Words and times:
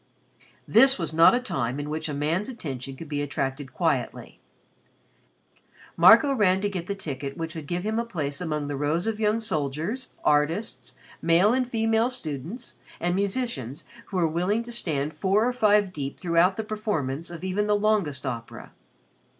This 0.67 0.97
was 0.97 1.13
not 1.13 1.35
a 1.35 1.39
time 1.39 1.79
in 1.79 1.87
which 1.87 2.09
a 2.09 2.13
man's 2.15 2.49
attention 2.49 2.95
could 2.95 3.07
be 3.07 3.21
attracted 3.21 3.71
quietly. 3.71 4.39
Marco 5.95 6.33
ran 6.33 6.59
to 6.61 6.71
get 6.71 6.87
the 6.87 6.95
ticket 6.95 7.37
which 7.37 7.53
would 7.53 7.67
give 7.67 7.83
him 7.83 7.99
a 7.99 8.03
place 8.03 8.41
among 8.41 8.67
the 8.67 8.75
rows 8.75 9.05
of 9.05 9.19
young 9.19 9.39
soldiers, 9.39 10.11
artists, 10.23 10.95
male 11.21 11.53
and 11.53 11.69
female 11.69 12.09
students, 12.09 12.77
and 12.99 13.13
musicians 13.13 13.83
who 14.07 14.17
were 14.17 14.27
willing 14.27 14.63
to 14.63 14.71
stand 14.71 15.13
four 15.13 15.45
or 15.47 15.53
five 15.53 15.93
deep 15.93 16.19
throughout 16.19 16.57
the 16.57 16.63
performance 16.63 17.29
of 17.29 17.43
even 17.43 17.67
the 17.67 17.75
longest 17.75 18.25
opera. 18.25 18.71